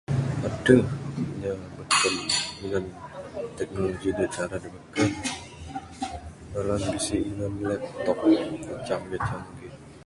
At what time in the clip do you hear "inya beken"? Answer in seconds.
1.21-2.15